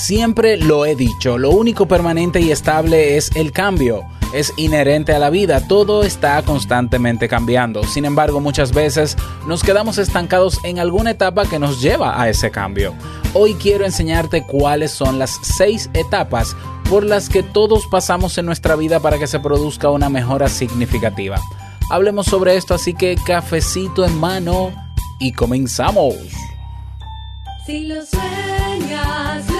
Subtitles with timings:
[0.00, 4.06] Siempre lo he dicho, lo único permanente y estable es el cambio.
[4.32, 7.84] Es inherente a la vida, todo está constantemente cambiando.
[7.84, 12.50] Sin embargo, muchas veces nos quedamos estancados en alguna etapa que nos lleva a ese
[12.50, 12.94] cambio.
[13.34, 16.56] Hoy quiero enseñarte cuáles son las seis etapas
[16.88, 21.38] por las que todos pasamos en nuestra vida para que se produzca una mejora significativa.
[21.90, 24.72] Hablemos sobre esto, así que cafecito en mano
[25.18, 26.14] y comenzamos.
[27.66, 29.59] Si lo sueñas,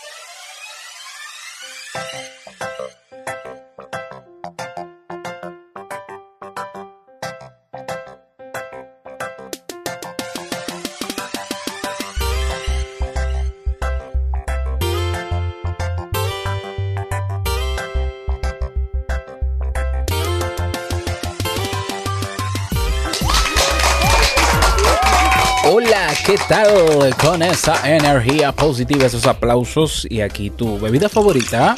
[26.31, 27.13] ¿Qué tal?
[27.21, 31.75] Con esa energía positiva, esos aplausos y aquí tu bebida favorita.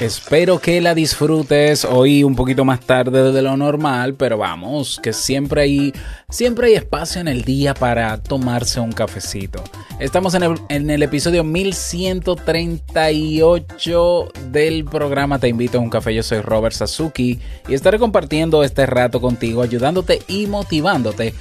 [0.00, 5.12] Espero que la disfrutes hoy un poquito más tarde de lo normal, pero vamos, que
[5.12, 5.92] siempre hay,
[6.30, 9.62] siempre hay espacio en el día para tomarse un cafecito.
[10.00, 16.12] Estamos en el, en el episodio 1138 del programa Te invito a un café.
[16.12, 21.34] Yo soy Robert Sasuki y estaré compartiendo este rato contigo, ayudándote y motivándote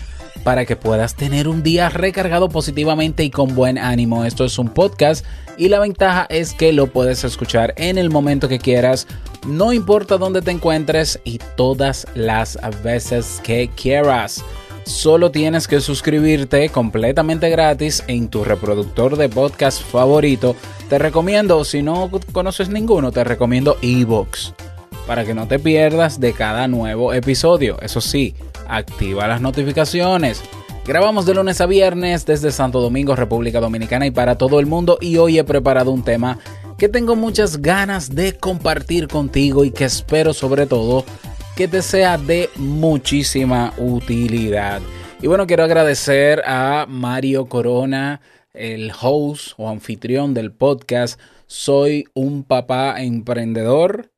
[0.43, 4.25] para que puedas tener un día recargado positivamente y con buen ánimo.
[4.25, 5.25] Esto es un podcast
[5.57, 9.07] y la ventaja es que lo puedes escuchar en el momento que quieras,
[9.45, 14.43] no importa dónde te encuentres y todas las veces que quieras.
[14.85, 20.55] Solo tienes que suscribirte completamente gratis en tu reproductor de podcast favorito.
[20.89, 24.53] Te recomiendo, si no conoces ninguno, te recomiendo eBooks
[25.07, 27.77] para que no te pierdas de cada nuevo episodio.
[27.81, 28.35] Eso sí,
[28.67, 30.41] activa las notificaciones.
[30.85, 34.97] Grabamos de lunes a viernes desde Santo Domingo, República Dominicana y para todo el mundo
[34.99, 36.39] y hoy he preparado un tema
[36.77, 41.05] que tengo muchas ganas de compartir contigo y que espero sobre todo
[41.55, 44.81] que te sea de muchísima utilidad.
[45.21, 48.21] Y bueno, quiero agradecer a Mario Corona,
[48.53, 51.19] el host o anfitrión del podcast.
[51.45, 54.09] Soy un papá emprendedor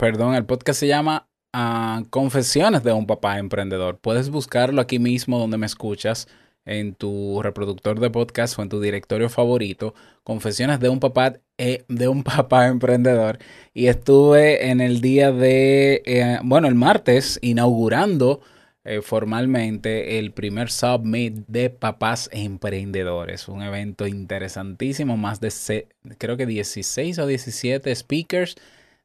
[0.00, 3.98] perdón, el podcast se llama ah, Confesiones de un papá emprendedor.
[3.98, 6.26] Puedes buscarlo aquí mismo donde me escuchas,
[6.64, 9.92] en tu reproductor de podcast o en tu directorio favorito,
[10.24, 13.38] Confesiones de un papá, eh, de un papá emprendedor.
[13.74, 18.40] Y estuve en el día de, eh, bueno, el martes, inaugurando
[18.84, 23.48] eh, formalmente el primer Summit de Papás Emprendedores.
[23.48, 28.56] Un evento interesantísimo, más de, creo que 16 o 17 speakers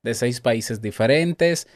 [0.06, 1.68] de seis países diferentes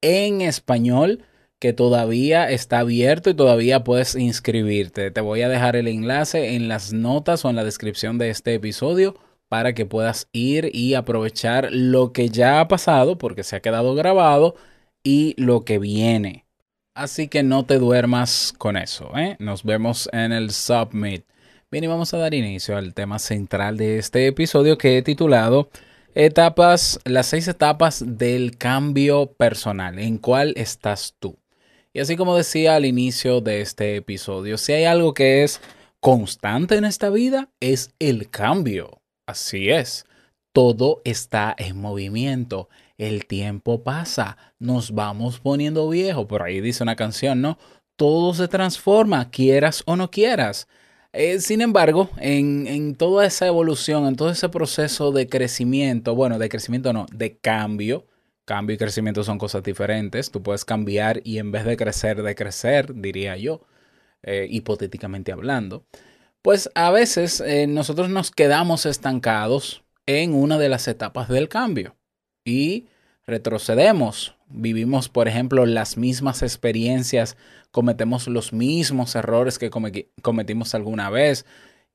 [0.00, 1.24] en español
[1.58, 5.10] que todavía está abierto y todavía puedes inscribirte.
[5.10, 8.54] Te voy a dejar el enlace en las notas o en la descripción de este
[8.54, 9.14] episodio
[9.48, 13.94] para que puedas ir y aprovechar lo que ya ha pasado porque se ha quedado
[13.94, 14.56] grabado
[15.04, 16.46] y lo que viene.
[16.94, 19.10] Así que no te duermas con eso.
[19.16, 19.36] ¿eh?
[19.38, 21.24] Nos vemos en el Submit.
[21.70, 25.70] Bien, y vamos a dar inicio al tema central de este episodio que he titulado
[26.14, 29.98] Etapas, las seis etapas del cambio personal.
[29.98, 31.38] ¿En cuál estás tú?
[31.94, 35.62] Y así como decía al inicio de este episodio, si hay algo que es
[36.00, 39.00] constante en esta vida, es el cambio.
[39.26, 40.04] Así es.
[40.52, 42.68] Todo está en movimiento.
[42.98, 44.36] El tiempo pasa.
[44.58, 46.26] Nos vamos poniendo viejos.
[46.26, 47.56] Por ahí dice una canción, ¿no?
[47.96, 50.68] Todo se transforma, quieras o no quieras.
[51.12, 56.38] Eh, sin embargo, en, en toda esa evolución, en todo ese proceso de crecimiento, bueno,
[56.38, 58.06] de crecimiento no, de cambio,
[58.44, 60.30] cambio y crecimiento son cosas diferentes.
[60.30, 63.62] Tú puedes cambiar y en vez de crecer, de crecer, diría yo,
[64.22, 65.84] eh, hipotéticamente hablando,
[66.42, 71.96] pues a veces eh, nosotros nos quedamos estancados en una de las etapas del cambio
[72.44, 72.88] y
[73.26, 74.36] retrocedemos.
[74.54, 77.36] Vivimos, por ejemplo, las mismas experiencias,
[77.70, 81.46] cometemos los mismos errores que come- cometimos alguna vez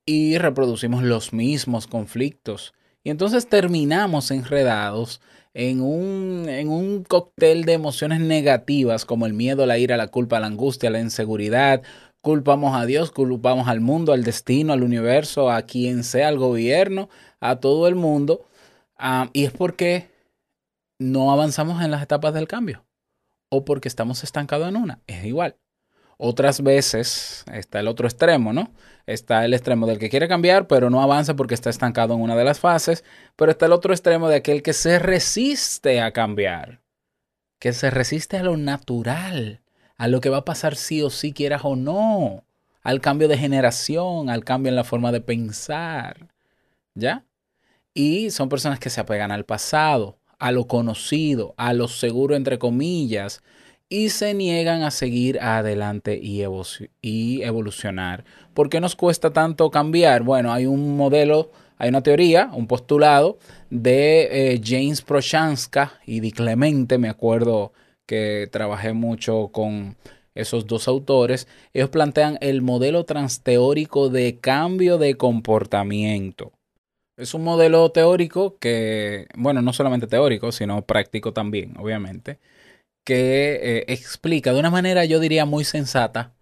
[0.04, 2.74] y reproducimos los mismos conflictos.
[3.04, 5.20] Y entonces terminamos enredados
[5.54, 10.40] en un, en un cóctel de emociones negativas como el miedo, la ira, la culpa,
[10.40, 11.82] la angustia, la inseguridad.
[12.20, 17.08] Culpamos a Dios, culpamos al mundo, al destino, al universo, a quien sea, al gobierno,
[17.40, 18.46] a todo el mundo.
[18.98, 20.08] Ah, y es porque
[20.98, 22.84] no avanzamos en las etapas del cambio
[23.48, 25.00] o porque estamos estancados en una.
[25.06, 25.56] Es igual.
[26.20, 28.72] Otras veces está el otro extremo, ¿no?
[29.06, 32.34] Está el extremo del que quiere cambiar, pero no avanza porque está estancado en una
[32.34, 33.04] de las fases.
[33.36, 36.80] Pero está el otro extremo de aquel que se resiste a cambiar,
[37.60, 39.62] que se resiste a lo natural,
[39.96, 42.44] a lo que va a pasar sí o sí, quieras o no,
[42.82, 46.28] al cambio de generación, al cambio en la forma de pensar.
[46.94, 47.24] ¿Ya?
[47.94, 52.58] Y son personas que se apegan al pasado, a lo conocido, a lo seguro, entre
[52.58, 53.42] comillas,
[53.88, 58.24] y se niegan a seguir adelante y, evolucionar.
[58.54, 60.22] ¿Por qué nos cuesta tanto cambiar?
[60.22, 63.38] Bueno, hay un modelo, hay una teoría, un postulado
[63.70, 67.72] de eh, James Prochanska y Di Clemente, me acuerdo
[68.06, 69.96] que trabajé mucho con
[70.34, 76.57] esos dos autores, ellos plantean el modelo transteórico de cambio de comportamiento.
[77.18, 82.38] Es un modelo teórico que, bueno, no solamente teórico, sino práctico también, obviamente,
[83.04, 86.32] que eh, explica de una manera, yo diría, muy sensata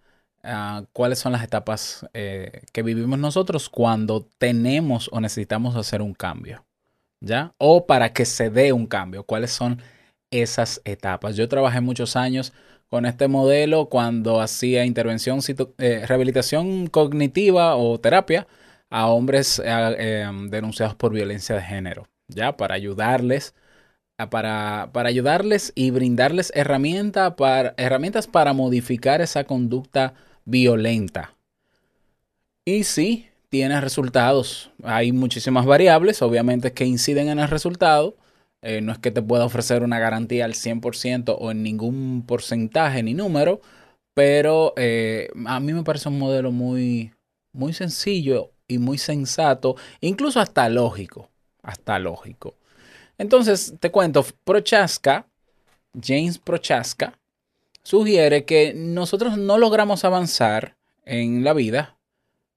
[0.43, 6.13] uh, cuáles son las etapas eh, que vivimos nosotros cuando tenemos o necesitamos hacer un
[6.13, 6.63] cambio,
[7.21, 7.55] ¿ya?
[7.57, 9.81] O para que se dé un cambio, cuáles son
[10.29, 11.35] esas etapas.
[11.35, 12.53] Yo trabajé muchos años
[12.87, 15.39] con este modelo cuando hacía intervención,
[15.79, 18.45] eh, rehabilitación cognitiva o terapia
[18.89, 22.55] a hombres em, denunciados por violencia de género, ¿ya?
[22.57, 23.53] Para ayudarles
[24.25, 31.35] para, para ayudarles y brindarles herramienta para, herramientas para modificar esa conducta violenta.
[32.65, 34.71] Y sí, tiene resultados.
[34.83, 38.17] Hay muchísimas variables, obviamente, que inciden en el resultado.
[38.61, 43.03] Eh, no es que te pueda ofrecer una garantía al 100% o en ningún porcentaje
[43.03, 43.61] ni número,
[44.15, 47.13] pero eh, a mí me parece un modelo muy,
[47.53, 51.29] muy sencillo y muy sensato, incluso hasta lógico,
[51.61, 52.55] hasta lógico.
[53.17, 55.25] Entonces, te cuento, Prochaska,
[55.99, 57.17] James Prochaska,
[57.83, 60.75] sugiere que nosotros no logramos avanzar
[61.05, 61.97] en la vida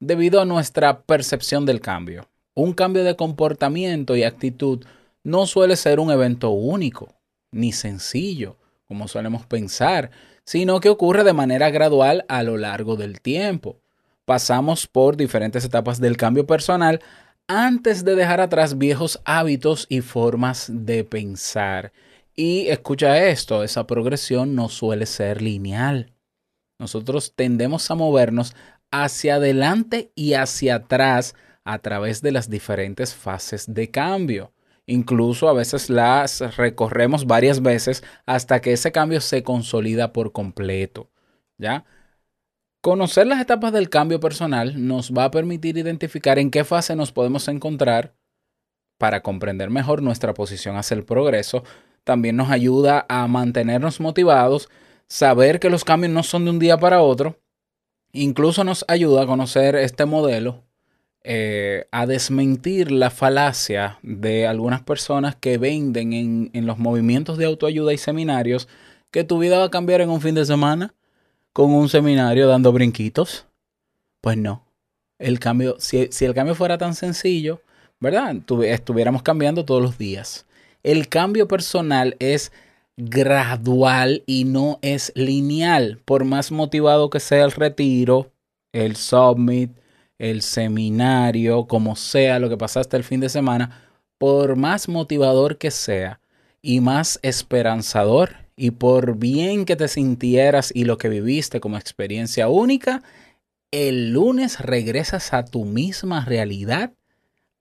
[0.01, 2.29] debido a nuestra percepción del cambio.
[2.55, 4.85] Un cambio de comportamiento y actitud
[5.23, 7.15] no suele ser un evento único
[7.53, 8.57] ni sencillo,
[8.89, 10.11] como solemos pensar,
[10.45, 13.81] sino que ocurre de manera gradual a lo largo del tiempo.
[14.31, 17.01] Pasamos por diferentes etapas del cambio personal
[17.49, 21.93] antes de dejar atrás viejos hábitos y formas de pensar.
[22.37, 26.13] Y escucha esto, esa progresión no suele ser lineal.
[26.79, 28.55] Nosotros tendemos a movernos
[28.93, 31.35] hacia adelante y hacia atrás
[31.65, 34.53] a través de las diferentes fases de cambio.
[34.87, 41.11] Incluso a veces las recorremos varias veces hasta que ese cambio se consolida por completo.
[41.59, 41.85] ¿Ya?
[42.83, 47.13] Conocer las etapas del cambio personal nos va a permitir identificar en qué fase nos
[47.13, 48.15] podemos encontrar
[48.97, 51.63] para comprender mejor nuestra posición hacia el progreso.
[52.05, 54.71] También nos ayuda a mantenernos motivados,
[55.09, 57.39] saber que los cambios no son de un día para otro.
[58.13, 60.65] Incluso nos ayuda a conocer este modelo,
[61.23, 67.45] eh, a desmentir la falacia de algunas personas que venden en, en los movimientos de
[67.45, 68.69] autoayuda y seminarios
[69.11, 70.95] que tu vida va a cambiar en un fin de semana
[71.53, 73.47] con un seminario dando brinquitos?
[74.21, 74.65] Pues no.
[75.19, 77.61] El cambio, si, el cambio fuera tan sencillo,
[78.01, 78.37] ¿verdad?
[78.65, 80.47] estuviéramos cambiando todos los días.
[80.83, 82.53] El cambio personal es
[82.97, 86.01] gradual y no es lineal.
[86.05, 88.31] Por más motivado que sea el retiro,
[88.73, 89.71] el summit,
[90.19, 93.83] el seminario, como sea lo que pasaste el fin de semana,
[94.19, 96.21] por más motivador que sea
[96.63, 102.49] y más esperanzador y por bien que te sintieras y lo que viviste como experiencia
[102.49, 103.03] única,
[103.71, 106.93] el lunes regresas a tu misma realidad,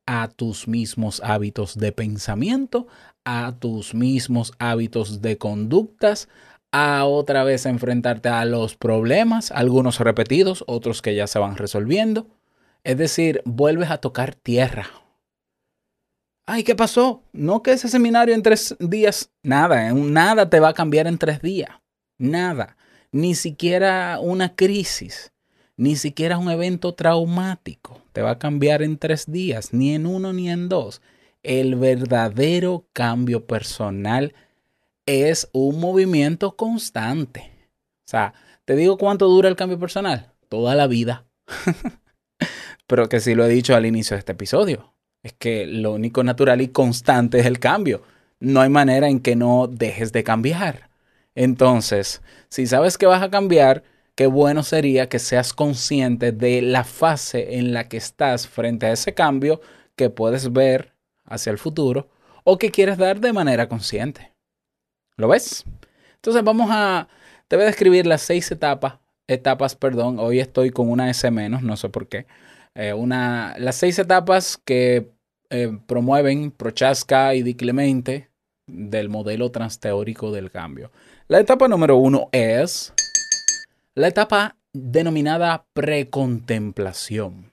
[0.05, 2.87] a tus mismos hábitos de pensamiento,
[3.23, 6.27] a tus mismos hábitos de conductas,
[6.73, 12.27] a otra vez enfrentarte a los problemas, algunos repetidos, otros que ya se van resolviendo.
[12.83, 14.89] Es decir, vuelves a tocar tierra,
[16.51, 17.21] Ay, ¿qué pasó?
[17.31, 21.43] No que ese seminario en tres días, nada, nada te va a cambiar en tres
[21.43, 21.69] días.
[22.17, 22.75] Nada.
[23.11, 25.31] Ni siquiera una crisis,
[25.77, 30.33] ni siquiera un evento traumático te va a cambiar en tres días, ni en uno
[30.33, 31.03] ni en dos.
[31.43, 34.33] El verdadero cambio personal
[35.05, 37.51] es un movimiento constante.
[38.07, 38.33] O sea,
[38.65, 40.33] te digo cuánto dura el cambio personal.
[40.49, 41.27] Toda la vida.
[42.87, 44.95] Pero que sí lo he dicho al inicio de este episodio.
[45.23, 48.01] Es que lo único natural y constante es el cambio.
[48.39, 50.89] no hay manera en que no dejes de cambiar.
[51.35, 53.83] Entonces, si sabes que vas a cambiar,
[54.15, 58.93] qué bueno sería que seas consciente de la fase en la que estás frente a
[58.93, 59.61] ese cambio
[59.95, 60.93] que puedes ver
[61.25, 62.09] hacia el futuro
[62.43, 64.33] o que quieres dar de manera consciente.
[65.17, 65.65] ¿Lo ves?
[66.15, 67.07] Entonces vamos a,
[67.47, 68.95] te voy a describir las seis etapas,
[69.27, 72.25] etapas, perdón, hoy estoy con una S menos, no sé por qué.
[72.75, 75.11] Eh, una, las seis etapas que
[75.49, 78.29] eh, promueven Prochaska y Di Clemente
[78.67, 80.91] del modelo transteórico del cambio.
[81.27, 82.93] La etapa número uno es
[83.95, 87.51] la etapa denominada precontemplación.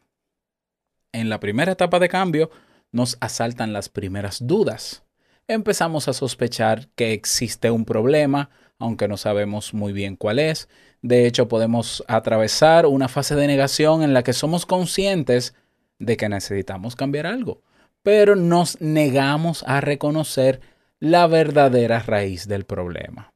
[1.12, 2.50] En la primera etapa de cambio
[2.92, 5.04] nos asaltan las primeras dudas.
[5.48, 10.68] Empezamos a sospechar que existe un problema, aunque no sabemos muy bien cuál es.
[11.02, 15.54] De hecho, podemos atravesar una fase de negación en la que somos conscientes
[15.98, 17.62] de que necesitamos cambiar algo,
[18.02, 20.60] pero nos negamos a reconocer
[21.00, 23.32] la verdadera raíz del problema.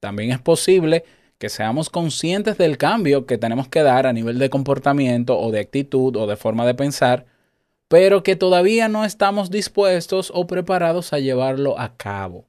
[0.00, 1.04] También es posible
[1.38, 5.60] que seamos conscientes del cambio que tenemos que dar a nivel de comportamiento o de
[5.60, 7.26] actitud o de forma de pensar,
[7.88, 12.46] pero que todavía no estamos dispuestos o preparados a llevarlo a cabo.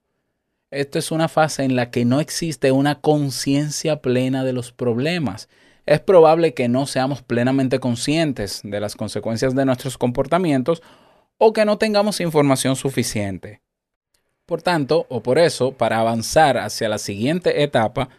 [0.70, 5.48] Esta es una fase en la que no existe una conciencia plena de los problemas.
[5.86, 10.84] Es probable que no seamos plenamente conscientes de las consecuencias de nuestros comportamientos
[11.38, 13.62] o que no tengamos información suficiente.
[14.46, 18.10] Por tanto, o por eso, para avanzar hacia la siguiente etapa,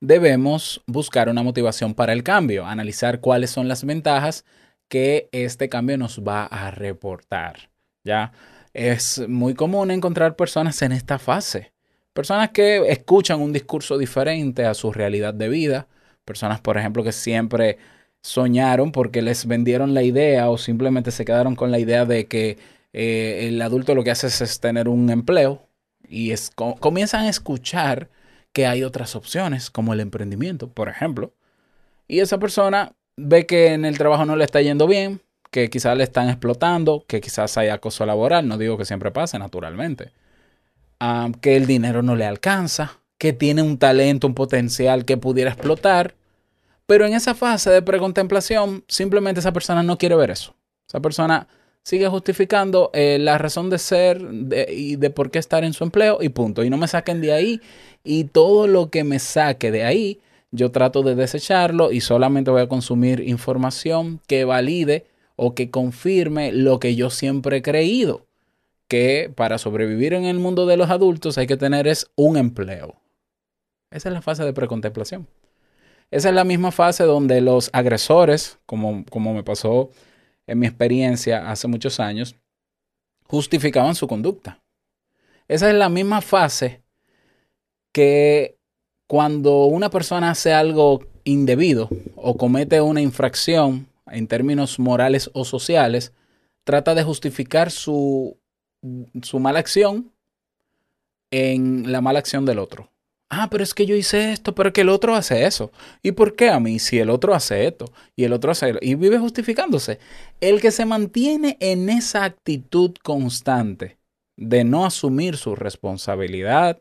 [0.00, 4.46] debemos buscar una motivación para el cambio, analizar cuáles son las ventajas
[4.88, 7.70] que este cambio nos va a reportar.
[8.04, 8.32] Ya
[8.72, 11.71] es muy común encontrar personas en esta fase,
[12.12, 15.88] personas que escuchan un discurso diferente a su realidad de vida,
[16.24, 17.78] personas, por ejemplo, que siempre
[18.22, 22.58] soñaron porque les vendieron la idea o simplemente se quedaron con la idea de que
[22.92, 25.66] eh, el adulto lo que hace es, tener un empleo
[26.08, 26.32] y
[26.80, 28.10] comienzan a escuchar
[28.52, 31.32] que hay otras opciones como el emprendimiento, por ejemplo.
[32.06, 35.96] Y esa persona ve que en el trabajo no le está yendo bien, que quizás
[35.96, 40.12] le están explotando, que quizás hay acoso laboral, no digo que siempre pase, naturalmente.
[41.40, 46.14] Que el dinero no le alcanza, que tiene un talento, un potencial que pudiera explotar.
[46.86, 50.54] Pero en esa fase de precontemplación, simplemente esa persona no quiere ver eso.
[50.86, 51.48] Esa persona
[51.82, 54.20] sigue justificando eh, la razón de ser
[54.68, 56.64] y de por qué estar en su empleo y punto.
[56.64, 57.60] Y no me saquen de ahí.
[58.04, 62.62] Y todo lo que me saque de ahí, yo trato de desecharlo y solamente voy
[62.62, 65.06] a consumir información que valide
[65.36, 68.26] o que confirme lo que yo siempre he creído.
[68.92, 73.00] Que para sobrevivir en el mundo de los adultos hay que tener es un empleo.
[73.90, 75.26] Esa es la fase de precontemplación.
[76.10, 79.88] Esa es la misma fase donde los agresores, como, como me pasó
[80.46, 82.36] en mi experiencia hace muchos años,
[83.24, 84.62] justificaban su conducta.
[85.48, 86.82] Esa es la misma fase
[87.92, 88.58] que
[89.06, 96.12] cuando una persona hace algo indebido o comete una infracción en términos morales o sociales,
[96.64, 98.36] trata de justificar su,
[99.22, 100.12] su mala acción
[101.30, 102.90] en la mala acción del otro.
[103.34, 105.72] Ah, pero es que yo hice esto, pero que el otro hace eso.
[106.02, 108.94] ¿Y por qué a mí si el otro hace esto y el otro hace y
[108.94, 109.98] vive justificándose?
[110.42, 113.96] El que se mantiene en esa actitud constante
[114.36, 116.78] de no asumir su responsabilidad,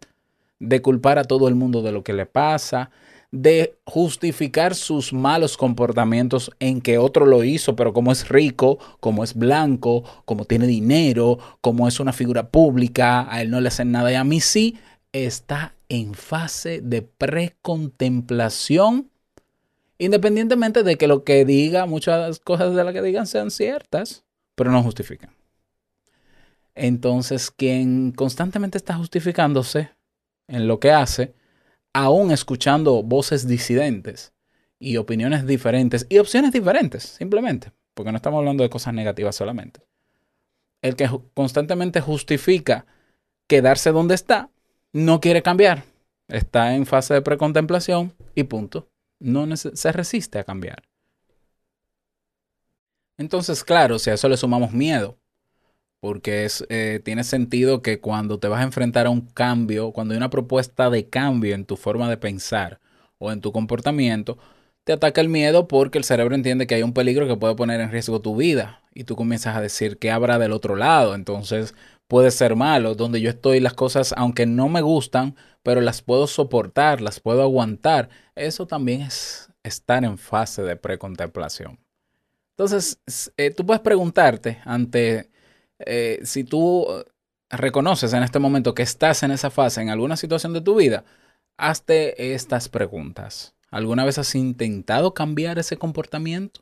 [0.59, 2.91] de culpar a todo el mundo de lo que le pasa,
[3.31, 9.23] de justificar sus malos comportamientos en que otro lo hizo, pero como es rico, como
[9.23, 13.91] es blanco, como tiene dinero, como es una figura pública, a él no le hacen
[13.91, 14.77] nada y a mí sí,
[15.13, 19.09] está en fase de precontemplación,
[19.97, 24.71] independientemente de que lo que diga, muchas cosas de las que digan sean ciertas, pero
[24.71, 25.31] no justifican.
[26.75, 29.91] Entonces, quien constantemente está justificándose
[30.47, 31.33] en lo que hace,
[31.93, 34.33] aún escuchando voces disidentes
[34.79, 39.81] y opiniones diferentes y opciones diferentes, simplemente, porque no estamos hablando de cosas negativas solamente.
[40.81, 42.85] El que constantemente justifica
[43.47, 44.49] quedarse donde está,
[44.93, 45.83] no quiere cambiar,
[46.27, 48.89] está en fase de precontemplación y punto.
[49.19, 50.83] No se resiste a cambiar.
[53.17, 55.19] Entonces, claro, si a eso le sumamos miedo,
[56.01, 60.13] porque es, eh, tiene sentido que cuando te vas a enfrentar a un cambio, cuando
[60.13, 62.81] hay una propuesta de cambio en tu forma de pensar
[63.19, 64.37] o en tu comportamiento,
[64.83, 67.79] te ataca el miedo porque el cerebro entiende que hay un peligro que puede poner
[67.81, 71.15] en riesgo tu vida y tú comienzas a decir que habrá del otro lado.
[71.15, 71.75] Entonces
[72.07, 76.27] puede ser malo, donde yo estoy las cosas, aunque no me gustan, pero las puedo
[76.27, 78.09] soportar, las puedo aguantar.
[78.35, 81.79] Eso también es estar en fase de precontemplación.
[82.57, 82.99] Entonces,
[83.37, 85.30] eh, tú puedes preguntarte ante,
[85.85, 86.87] eh, si tú
[87.49, 91.03] reconoces en este momento que estás en esa fase en alguna situación de tu vida,
[91.57, 93.55] hazte estas preguntas.
[93.69, 96.61] ¿Alguna vez has intentado cambiar ese comportamiento?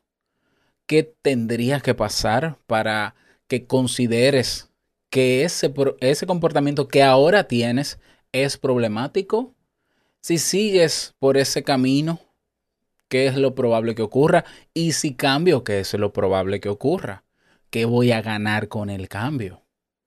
[0.86, 3.16] ¿Qué tendría que pasar para
[3.48, 4.70] que consideres
[5.10, 8.00] que ese, ese comportamiento que ahora tienes
[8.32, 9.56] es problemático?
[10.22, 12.20] Si sigues por ese camino,
[13.08, 14.46] ¿qué es lo probable que ocurra?
[14.74, 17.24] Y si cambio, ¿qué es lo probable que ocurra?
[17.70, 19.62] ¿Qué voy a ganar con el cambio?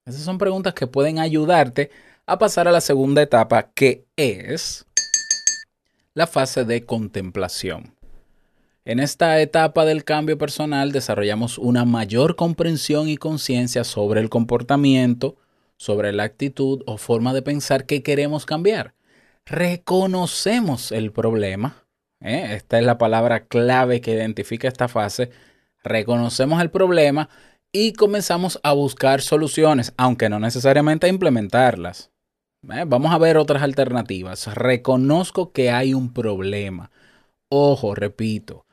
[0.04, 1.90] Esas son preguntas que pueden ayudarte
[2.26, 4.84] a pasar a la segunda etapa, que es
[6.14, 7.94] la fase de contemplación.
[8.84, 15.36] En esta etapa del cambio personal desarrollamos una mayor comprensión y conciencia sobre el comportamiento,
[15.76, 18.94] sobre la actitud o forma de pensar que queremos cambiar.
[19.46, 21.86] Reconocemos el problema.
[22.20, 22.54] ¿eh?
[22.56, 25.30] Esta es la palabra clave que identifica esta fase.
[25.84, 27.28] Reconocemos el problema
[27.72, 32.10] y comenzamos a buscar soluciones, aunque no necesariamente a implementarlas.
[32.70, 32.84] ¿eh?
[32.86, 34.54] Vamos a ver otras alternativas.
[34.54, 36.90] Reconozco que hay un problema.
[37.48, 38.66] Ojo, repito,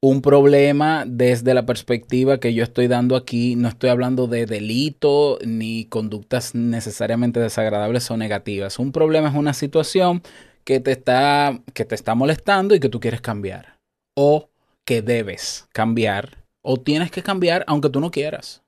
[0.00, 3.56] un problema desde la perspectiva que yo estoy dando aquí.
[3.56, 8.78] No estoy hablando de delito ni conductas necesariamente desagradables o negativas.
[8.78, 10.22] Un problema es una situación
[10.64, 13.78] que te está, que te está molestando y que tú quieres cambiar.
[14.14, 14.50] O
[14.84, 16.45] que debes cambiar.
[16.68, 18.64] O tienes que cambiar aunque tú no quieras.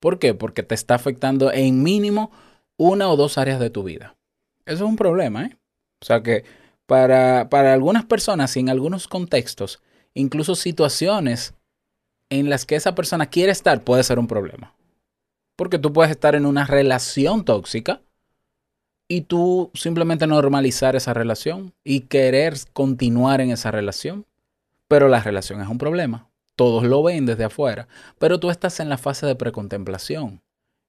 [0.00, 0.32] ¿Por qué?
[0.32, 2.30] Porque te está afectando en mínimo
[2.78, 4.16] una o dos áreas de tu vida.
[4.64, 5.58] Eso es un problema, ¿eh?
[6.00, 6.44] O sea que
[6.86, 9.82] para, para algunas personas y en algunos contextos,
[10.14, 11.52] incluso situaciones
[12.30, 14.74] en las que esa persona quiere estar puede ser un problema.
[15.54, 18.00] Porque tú puedes estar en una relación tóxica
[19.06, 24.24] y tú simplemente normalizar esa relación y querer continuar en esa relación.
[24.88, 26.31] Pero la relación es un problema.
[26.56, 27.88] Todos lo ven desde afuera.
[28.18, 30.42] Pero tú estás en la fase de precontemplación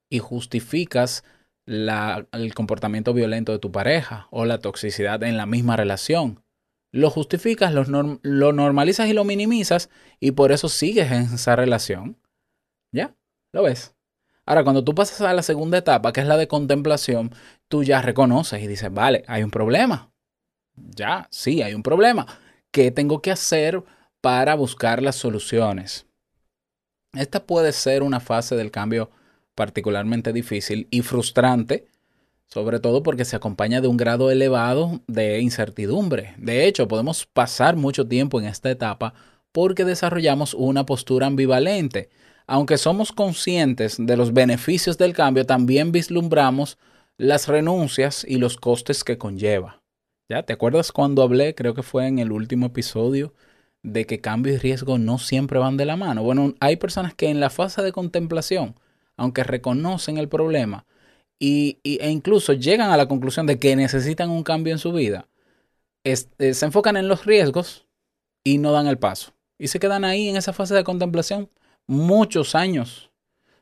[0.09, 1.23] y justificas
[1.65, 6.43] el comportamiento violento de tu pareja o la toxicidad en la misma relación.
[6.91, 7.83] Lo justificas, lo,
[8.21, 12.17] lo normalizas y lo minimizas y por eso sigues en esa relación.
[12.91, 13.15] ¿Ya?
[13.51, 13.95] ¿Lo ves?
[14.45, 17.33] Ahora, cuando tú pasas a la segunda etapa, que es la de contemplación,
[17.69, 20.11] tú ya reconoces y dices, vale, hay un problema.
[20.75, 22.27] Ya, sí, hay un problema.
[22.71, 23.83] ¿Qué tengo que hacer
[24.23, 26.05] para buscar las soluciones?
[27.13, 29.11] Esta puede ser una fase del cambio
[29.53, 31.87] particularmente difícil y frustrante,
[32.47, 36.35] sobre todo porque se acompaña de un grado elevado de incertidumbre.
[36.37, 39.13] De hecho, podemos pasar mucho tiempo en esta etapa
[39.51, 42.09] porque desarrollamos una postura ambivalente.
[42.47, 46.77] Aunque somos conscientes de los beneficios del cambio, también vislumbramos
[47.17, 49.81] las renuncias y los costes que conlleva.
[50.29, 50.43] ¿Ya?
[50.43, 53.33] ¿Te acuerdas cuando hablé, creo que fue en el último episodio,
[53.83, 56.23] de que cambio y riesgo no siempre van de la mano?
[56.23, 58.75] Bueno, hay personas que en la fase de contemplación,
[59.17, 60.85] aunque reconocen el problema
[61.39, 65.27] y, e incluso llegan a la conclusión de que necesitan un cambio en su vida,
[66.03, 66.15] eh,
[66.53, 67.85] se enfocan en los riesgos
[68.43, 69.33] y no dan el paso.
[69.57, 71.49] Y se quedan ahí en esa fase de contemplación
[71.87, 73.11] muchos años.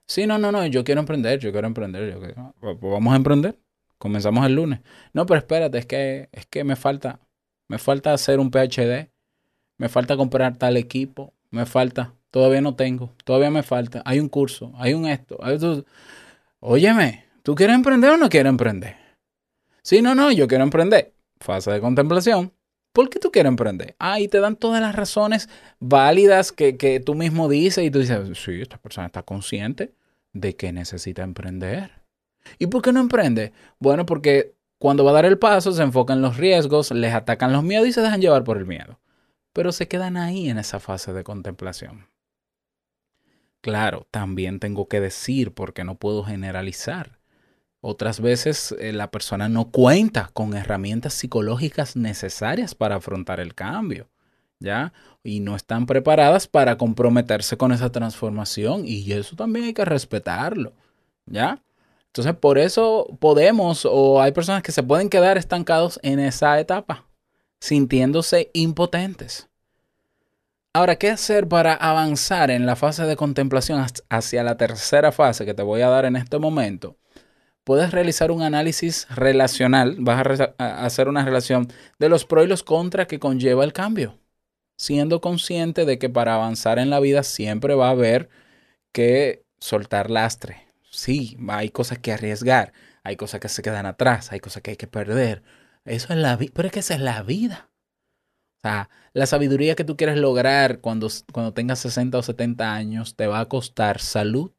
[0.08, 2.12] Sí, no, no, no, yo quiero emprender, yo quiero emprender.
[2.12, 3.58] Yo quiero- vamos a emprender.
[3.98, 4.80] Comenzamos el lunes.
[5.14, 7.20] No, pero espérate, es que, es que me falta,
[7.68, 9.10] me falta hacer un PhD,
[9.82, 14.30] me falta comprar tal equipo, me falta, todavía no tengo, todavía me falta, hay un
[14.30, 15.86] curso, hay un esto, hay otro.
[16.60, 18.96] Óyeme, ¿tú quieres emprender o no quieres emprender?
[19.82, 21.16] Sí, no, no, yo quiero emprender.
[21.40, 22.54] Fase de contemplación.
[22.94, 23.96] ¿Por qué tú quieres emprender?
[23.98, 28.02] Ah, y te dan todas las razones válidas que, que tú mismo dices y tú
[28.02, 29.96] dices, sí, esta persona está consciente
[30.32, 31.90] de que necesita emprender.
[32.60, 33.52] ¿Y por qué no emprende?
[33.80, 37.52] Bueno, porque cuando va a dar el paso se enfoca en los riesgos, les atacan
[37.52, 39.01] los miedos y se dejan llevar por el miedo.
[39.54, 42.08] Pero se quedan ahí en esa fase de contemplación.
[43.62, 47.20] Claro, también tengo que decir porque no puedo generalizar.
[47.82, 54.08] Otras veces eh, la persona no cuenta con herramientas psicológicas necesarias para afrontar el cambio,
[54.60, 54.94] ¿ya?
[55.24, 60.74] Y no están preparadas para comprometerse con esa transformación y eso también hay que respetarlo,
[61.26, 61.64] ¿ya?
[62.08, 67.06] Entonces, por eso podemos o hay personas que se pueden quedar estancados en esa etapa,
[67.62, 69.48] sintiéndose impotentes.
[70.74, 75.54] Ahora, ¿qué hacer para avanzar en la fase de contemplación hacia la tercera fase que
[75.54, 76.98] te voy a dar en este momento?
[77.64, 81.68] Puedes realizar un análisis relacional, vas a, hacer una relación
[82.00, 84.18] de los pros y los contras que conlleva el cambio,
[84.78, 88.30] siendo consciente de que para avanzar en la vida siempre va a haber
[88.92, 90.68] que soltar lastre.
[90.90, 94.78] Sí, hay cosas que arriesgar, hay cosas que se quedan atrás, hay cosas que hay
[94.78, 95.44] que perder.
[95.86, 97.70] Eso es la vida, pero es que esa es la vida.
[98.58, 103.16] O sea, la sabiduría que tú quieres lograr cuando, cuando tengas 60 o 70 años
[103.16, 104.52] te va a costar salud,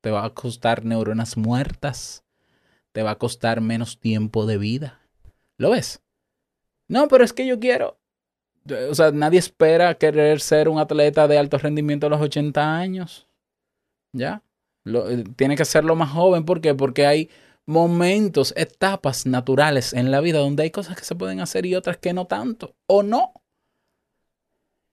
[0.00, 2.24] te va a costar neuronas muertas,
[2.92, 5.00] te va a costar menos tiempo de vida.
[5.58, 6.02] ¿Lo ves?
[6.88, 7.98] No, pero es que yo quiero.
[8.90, 13.28] O sea, nadie espera querer ser un atleta de alto rendimiento a los 80 años.
[14.12, 14.42] ¿Ya?
[14.82, 16.44] Lo, eh, tiene que serlo más joven.
[16.44, 16.74] ¿Por qué?
[16.74, 17.30] Porque hay
[17.66, 21.98] momentos, etapas naturales en la vida donde hay cosas que se pueden hacer y otras
[21.98, 22.76] que no tanto.
[22.86, 23.34] O no.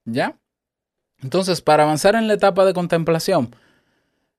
[0.05, 0.39] ¿Ya?
[1.21, 3.55] Entonces, para avanzar en la etapa de contemplación,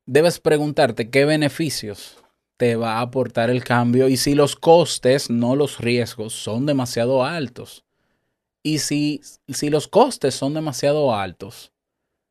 [0.04, 2.18] debes preguntarte qué beneficios
[2.56, 7.24] te va a aportar el cambio y si los costes, no los riesgos, son demasiado
[7.24, 7.84] altos.
[8.62, 11.72] Y si, si los costes son demasiado altos,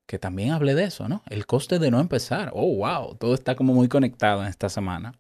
[0.06, 1.24] que también hablé de eso, ¿no?
[1.30, 2.52] El coste de no empezar.
[2.54, 5.14] Oh, wow, todo está como muy conectado en esta semana.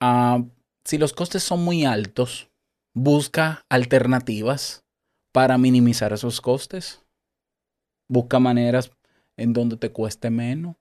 [0.00, 0.44] Ah,
[0.84, 2.48] si los costes son muy altos,
[2.94, 4.84] busca alternativas
[5.32, 7.04] para minimizar esos costes.
[8.08, 8.90] Busca maneras
[9.36, 10.76] en donde te cueste menos,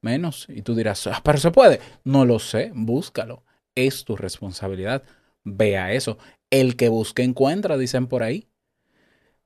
[0.00, 0.46] menos.
[0.48, 1.80] Y tú dirás, ah, pero se puede.
[2.04, 3.42] No lo sé, búscalo.
[3.74, 5.02] Es tu responsabilidad.
[5.44, 6.18] Vea eso.
[6.50, 8.48] El que busque encuentra, dicen por ahí.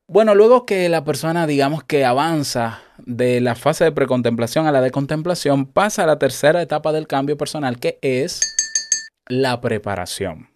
[0.08, 4.80] Bueno, luego que la persona, digamos que avanza de la fase de precontemplación a la
[4.80, 8.40] de contemplación, pasa a la tercera etapa del cambio personal, que es
[9.28, 10.50] la preparación.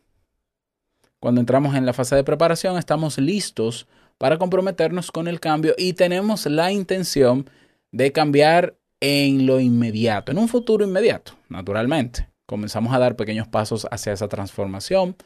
[1.21, 3.87] Cuando entramos en la fase de preparación, estamos listos
[4.19, 7.49] para comprometernos con el cambio y tenemos la intención
[7.93, 12.29] de cambiar en lo inmediato, en un futuro inmediato, naturalmente.
[12.47, 15.17] Comenzamos a dar pequeños pasos hacia esa transformación,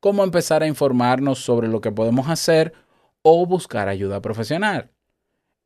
[0.00, 2.72] como empezar a informarnos sobre lo que podemos hacer
[3.22, 4.90] o buscar ayuda profesional.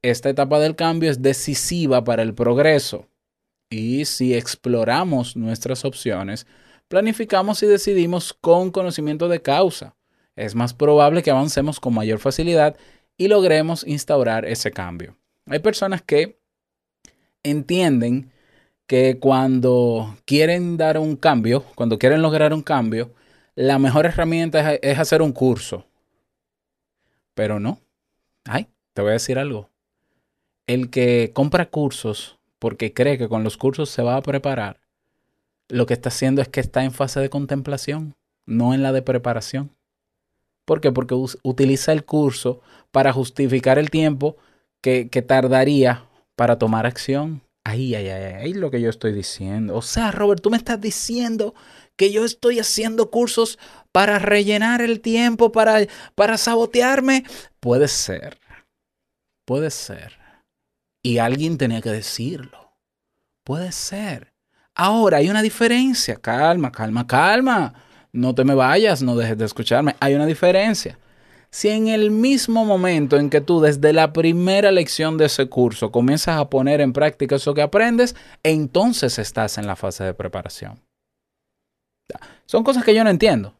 [0.00, 3.08] Esta etapa del cambio es decisiva para el progreso
[3.70, 6.46] y si exploramos nuestras opciones,
[6.92, 9.96] planificamos y decidimos con conocimiento de causa,
[10.36, 12.76] es más probable que avancemos con mayor facilidad
[13.16, 15.16] y logremos instaurar ese cambio.
[15.46, 16.38] Hay personas que
[17.42, 18.30] entienden
[18.86, 23.14] que cuando quieren dar un cambio, cuando quieren lograr un cambio,
[23.54, 25.86] la mejor herramienta es, hacer un curso.
[27.32, 27.80] Pero no.
[28.44, 29.70] Ay, te voy a decir algo.
[30.66, 34.81] El que compra cursos porque cree que con los cursos se va a preparar,
[35.68, 38.14] lo que está haciendo es que está en fase de contemplación,
[38.46, 39.74] no en la de preparación.
[40.64, 40.92] ¿Por qué?
[40.92, 44.36] Porque utiliza el curso para justificar el tiempo
[44.80, 47.42] que, que tardaría para tomar acción.
[47.64, 49.76] Ay, ay, ay, ay, lo que yo estoy diciendo.
[49.76, 51.54] O sea, Robert, tú me estás diciendo
[51.96, 53.58] que yo estoy haciendo cursos
[53.92, 57.24] para rellenar el tiempo, para, para sabotearme.
[57.60, 58.38] Puede ser.
[59.44, 60.18] Puede ser.
[61.02, 62.72] Y alguien tenía que decirlo.
[63.44, 64.31] Puede ser.
[64.74, 66.16] Ahora hay una diferencia.
[66.16, 67.74] Calma, calma, calma.
[68.12, 69.96] No te me vayas, no dejes de escucharme.
[70.00, 70.98] Hay una diferencia.
[71.50, 75.92] Si en el mismo momento en que tú desde la primera lección de ese curso
[75.92, 80.80] comienzas a poner en práctica eso que aprendes, entonces estás en la fase de preparación.
[82.46, 83.54] Son cosas que yo no entiendo.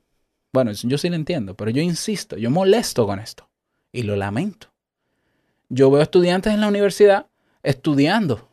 [0.55, 3.49] Bueno, yo sí lo entiendo, pero yo insisto, yo molesto con esto
[3.93, 4.69] y lo lamento.
[5.69, 7.27] Yo veo estudiantes en la universidad
[7.63, 8.49] estudiando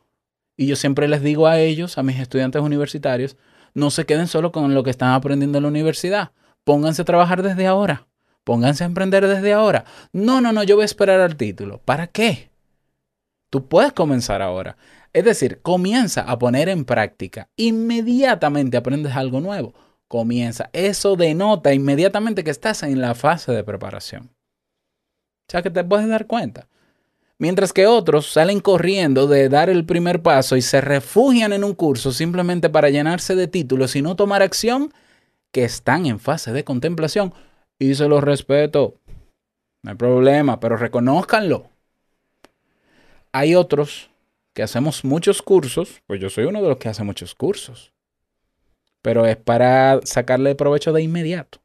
[0.59, 3.37] y yo siempre les digo a ellos, a mis estudiantes universitarios,
[3.73, 6.31] no se queden solo con lo que están aprendiendo en la universidad.
[6.65, 8.07] Pónganse a trabajar desde ahora.
[8.43, 9.85] Pónganse a emprender desde ahora.
[10.11, 11.77] No, no, no, yo voy a esperar al título.
[11.85, 12.51] ¿Para qué?
[13.49, 14.75] Tú puedes comenzar ahora.
[15.13, 17.47] Es decir, comienza a poner en práctica.
[17.55, 19.73] Inmediatamente aprendes algo nuevo.
[20.09, 20.69] Comienza.
[20.73, 24.23] Eso denota inmediatamente que estás en la fase de preparación.
[25.47, 26.67] O sea que te puedes dar cuenta.
[27.41, 31.73] Mientras que otros salen corriendo de dar el primer paso y se refugian en un
[31.73, 34.93] curso simplemente para llenarse de títulos y no tomar acción,
[35.53, 37.33] que están en fase de contemplación
[37.79, 38.95] y se los respeto.
[39.81, 41.69] No hay problema, pero reconózcanlo.
[43.31, 44.09] Hay otros
[44.53, 47.93] que hacemos muchos cursos, pues yo soy uno de los que hace muchos cursos,
[49.01, 51.59] pero es para sacarle provecho de inmediato.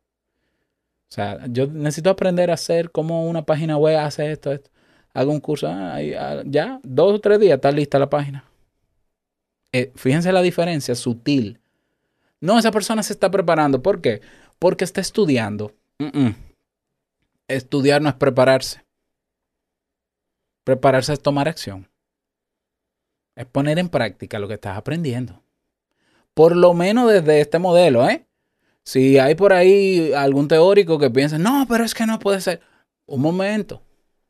[1.10, 4.70] O sea, yo necesito aprender a hacer como una página web hace esto, esto.
[5.14, 8.44] Hago un curso, ah, ah, ya, dos o tres días está lista la página.
[9.72, 11.60] Eh, fíjense la diferencia sutil.
[12.40, 13.82] No, esa persona se está preparando.
[13.82, 14.20] ¿Por qué?
[14.58, 15.72] Porque está estudiando
[17.48, 18.84] Estudiar no es prepararse.
[20.64, 21.88] Prepararse es tomar acción.
[23.36, 25.42] Es poner en práctica lo que estás aprendiendo.
[26.32, 28.26] Por lo menos desde este modelo, ¿eh?
[28.82, 32.60] Si hay por ahí algún teórico que piensa, no, pero es que no puede ser.
[33.06, 33.82] Un momento.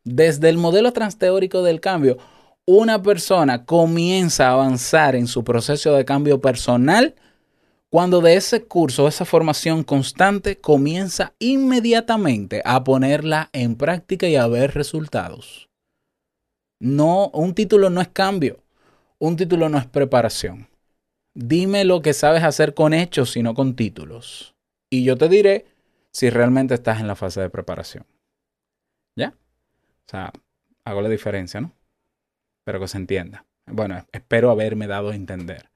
[0.05, 2.19] Desde el modelo transteórico del cambio,
[2.67, 7.15] una persona comienza a avanzar en su proceso de cambio personal
[7.95, 14.49] cuando de ese curso, esa formación constante, comienza inmediatamente a ponerla en práctica y a
[14.49, 15.69] ver resultados.
[16.81, 18.65] No, un título no es cambio,
[19.21, 20.67] un título no es preparación.
[21.37, 24.57] Dime lo que sabes hacer con hechos y no con títulos.
[24.91, 25.67] Y yo te diré
[26.11, 28.07] si realmente estás en la fase de preparación.
[29.17, 29.35] ¿Ya?
[30.07, 30.33] O sea,
[30.85, 31.73] hago la diferencia, ¿no?
[32.65, 33.45] Pero que se entienda.
[33.67, 35.71] Bueno, espero haberme dado a entender.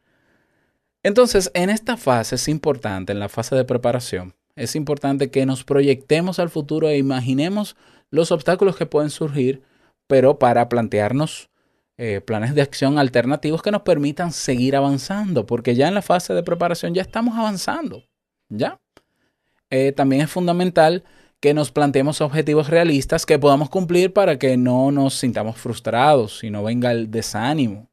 [1.02, 5.64] Entonces, en esta fase es importante, en la fase de preparación, es importante que nos
[5.64, 7.76] proyectemos al futuro e imaginemos
[8.10, 9.62] los obstáculos que pueden surgir,
[10.06, 11.50] pero para plantearnos
[11.96, 16.34] eh, planes de acción alternativos que nos permitan seguir avanzando, porque ya en la fase
[16.34, 18.04] de preparación ya estamos avanzando,
[18.48, 18.80] ¿ya?
[19.70, 21.04] Eh, también es fundamental
[21.40, 26.50] que nos planteemos objetivos realistas que podamos cumplir para que no nos sintamos frustrados y
[26.50, 27.88] no venga el desánimo.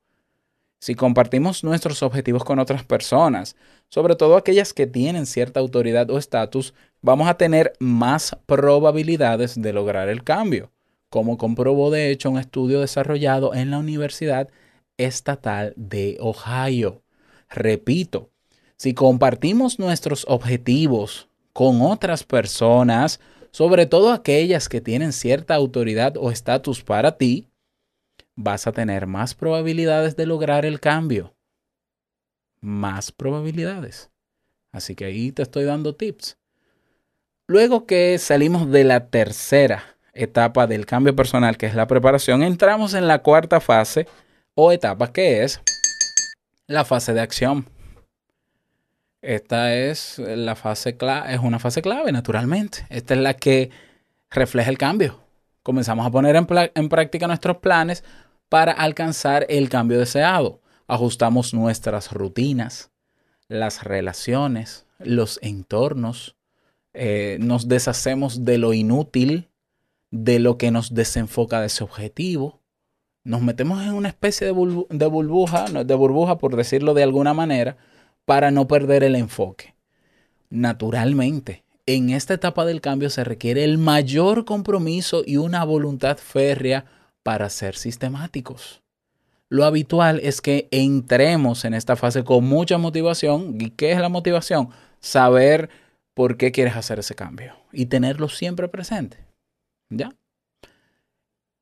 [0.80, 3.56] Si compartimos nuestros objetivos con otras personas,
[3.90, 9.74] sobre todo aquellas que tienen cierta autoridad o estatus, vamos a tener más probabilidades de
[9.74, 10.72] lograr el cambio,
[11.10, 14.50] como comprobó de hecho un estudio desarrollado en la Universidad
[14.98, 17.04] Estatal de Ohio.
[17.50, 18.32] Repito,
[18.76, 23.20] si compartimos nuestros objetivos con otras personas,
[23.56, 27.48] sobre todo aquellas que tienen cierta autoridad o estatus para ti,
[28.36, 31.34] vas a tener más probabilidades de lograr el cambio.
[32.60, 34.12] Más probabilidades.
[34.74, 36.38] Así que ahí te estoy dando tips.
[37.48, 42.94] Luego que salimos de la tercera etapa del cambio personal, que es la preparación, entramos
[42.94, 44.06] en la cuarta fase
[44.54, 45.62] o etapa que es
[46.68, 47.70] la fase de acción.
[49.26, 52.86] Esta es la fase clave, es una fase clave, naturalmente.
[52.92, 53.72] Esta es la que
[54.30, 55.20] refleja el cambio.
[55.64, 58.04] Comenzamos a poner en, práctica nuestros planes
[58.50, 60.62] para alcanzar el cambio deseado.
[60.86, 62.92] Ajustamos nuestras rutinas,
[63.48, 66.36] las relaciones, los entornos,
[66.94, 69.50] eh, nos deshacemos de lo inútil,
[70.12, 72.62] de lo que nos desenfoca de ese objetivo.
[73.24, 77.78] Nos metemos en una especie de burbuja, de burbuja, por decirlo de alguna manera,
[78.26, 79.76] para no perder el enfoque.
[80.50, 86.86] Naturalmente, en esta etapa del cambio se requiere el mayor compromiso y una voluntad férrea
[87.24, 88.82] para ser sistemáticos.
[89.50, 93.62] Lo habitual es que entremos en esta fase con mucha motivación.
[93.62, 94.70] ¿Y qué es la motivación?
[95.00, 95.70] Saber
[96.16, 99.18] por qué quieres hacer ese cambio y tenerlo siempre presente.
[99.90, 100.10] ¿Ya?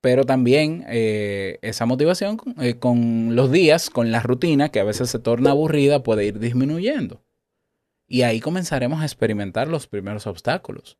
[0.04, 5.10] Pero también eh, esa motivación eh, con los días, con la rutina, que a veces
[5.10, 7.24] se torna aburrida, puede ir disminuyendo.
[8.06, 10.98] Y ahí comenzaremos a experimentar los primeros obstáculos.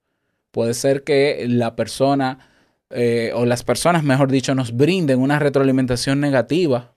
[0.52, 2.48] Puede ser que la persona
[2.92, 6.96] eh, o las personas, mejor dicho, nos brinden una retroalimentación negativa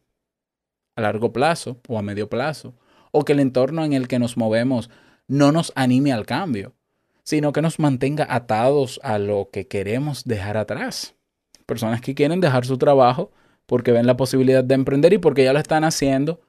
[0.94, 2.76] a largo plazo o a medio plazo,
[3.10, 4.90] o que el entorno en el que nos movemos
[5.26, 6.72] no nos anime al cambio,
[7.24, 11.15] sino que nos mantenga atados a lo que queremos dejar atrás.
[11.66, 13.30] Personas que quieren dejar su trabajo
[13.66, 16.40] porque ven la posibilidad de emprender y porque ya lo están haciendo.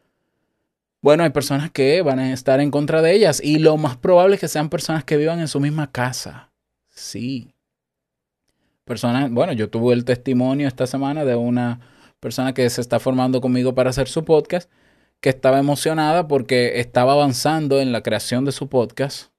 [1.01, 4.35] Bueno, hay personas que van a estar en contra de ellas y lo más probable
[4.35, 6.51] es que sean personas que vivan en su misma casa.
[6.89, 7.53] Sí,
[8.87, 11.79] personas, bueno, yo tuve el testimonio esta semana de una
[12.19, 14.71] persona que se está formando conmigo para hacer su podcast,
[15.21, 19.31] que estaba emocionada porque estaba avanzando en la creación de su podcast.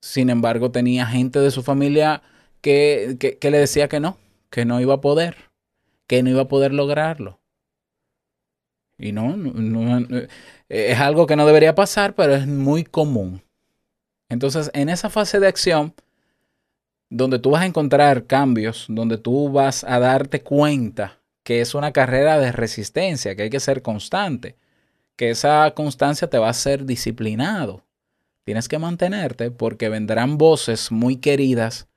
[0.00, 2.22] Sin embargo, tenía gente de su familia
[2.60, 4.16] que, que, le decía que no,
[4.52, 5.50] que no iba a poder,
[6.06, 7.40] que no iba a poder lograrlo.
[8.98, 10.06] Y no, no,
[10.68, 13.42] es algo que no debería pasar, pero es muy común.
[14.28, 15.94] Entonces, en esa fase de acción,
[17.08, 21.92] donde tú vas a encontrar cambios, donde tú vas a darte cuenta que es una
[21.92, 24.56] carrera de resistencia, que hay que ser constante,
[25.16, 27.84] que esa constancia te va a hacer disciplinado.
[28.44, 31.88] Tienes que mantenerte porque vendrán voces muy queridas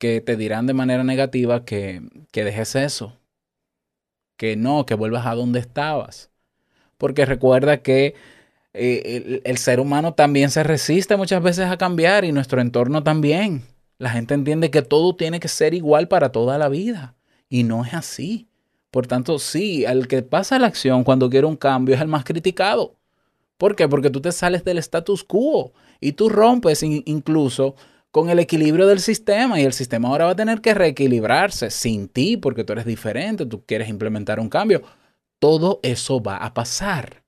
[0.00, 2.00] que te dirán de manera negativa que,
[2.32, 3.18] que dejes eso,
[4.38, 6.30] que no, que vuelvas a donde estabas.
[6.96, 8.14] Porque recuerda que
[8.72, 13.02] eh, el, el ser humano también se resiste muchas veces a cambiar y nuestro entorno
[13.02, 13.62] también.
[13.98, 17.14] La gente entiende que todo tiene que ser igual para toda la vida.
[17.50, 18.48] Y no es así.
[18.90, 22.24] Por tanto, sí, al que pasa la acción cuando quiere un cambio es el más
[22.24, 22.96] criticado.
[23.58, 23.86] ¿Por qué?
[23.86, 27.76] Porque tú te sales del status quo y tú rompes incluso
[28.10, 32.08] con el equilibrio del sistema y el sistema ahora va a tener que reequilibrarse sin
[32.08, 34.82] ti porque tú eres diferente, tú quieres implementar un cambio.
[35.38, 37.22] Todo eso va a pasar.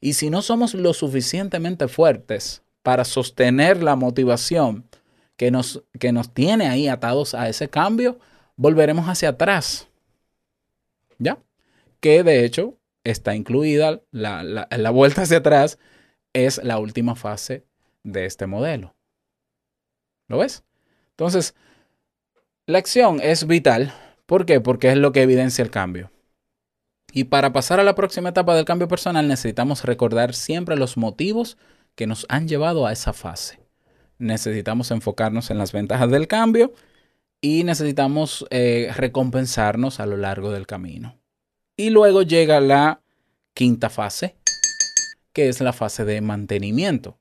[0.00, 4.84] Y si no somos lo suficientemente fuertes para sostener la motivación,
[5.36, 8.18] que nos, que nos tiene ahí atados a ese cambio,
[8.56, 9.88] volveremos hacia atrás.
[11.18, 11.38] ¿Ya?
[12.00, 15.78] Que de hecho está incluida la, la, la vuelta hacia atrás,
[16.32, 17.64] es la última fase
[18.02, 18.95] de este modelo.
[20.28, 20.64] ¿Lo ves?
[21.10, 21.54] Entonces,
[22.66, 23.92] la acción es vital.
[24.26, 24.60] ¿Por qué?
[24.60, 26.10] Porque es lo que evidencia el cambio.
[27.12, 31.56] Y para pasar a la próxima etapa del cambio personal necesitamos recordar siempre los motivos
[31.94, 33.58] que nos han llevado a esa fase.
[34.18, 36.74] Necesitamos enfocarnos en las ventajas del cambio
[37.40, 41.18] y necesitamos eh, recompensarnos a lo largo del camino.
[41.76, 43.00] Y luego llega la
[43.54, 44.36] quinta fase,
[45.32, 47.18] que es la fase de mantenimiento.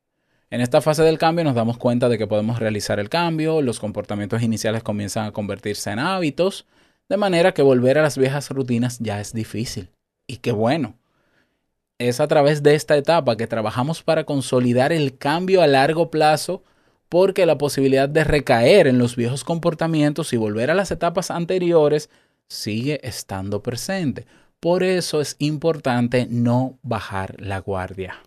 [0.55, 3.81] En esta fase del cambio nos damos cuenta de que podemos realizar el cambio, los
[3.81, 6.65] comportamientos iniciales comienzan a convertirse en hábitos,
[7.09, 9.89] de manera que volver a las viejas rutinas ya es difícil.
[10.27, 10.95] Y qué bueno.
[11.97, 16.63] Es a través de esta etapa que trabajamos para consolidar el cambio a largo plazo
[17.09, 22.09] porque la posibilidad de recaer en los viejos comportamientos y volver a las etapas anteriores
[22.47, 24.25] sigue estando presente.
[24.61, 28.21] Por eso es importante no bajar la guardia.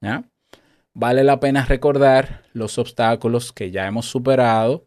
[0.00, 0.24] ¿Ya?
[0.94, 4.86] Vale la pena recordar los obstáculos que ya hemos superado,